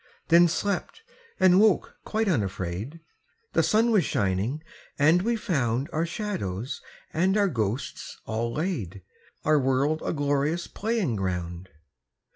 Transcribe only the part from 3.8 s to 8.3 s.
was shining, and we found Our shadows and our ghosts